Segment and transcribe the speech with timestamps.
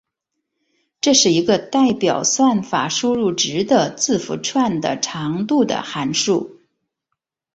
[0.99, 6.59] 这是一个代表算法输入值的字符串的长度的函数。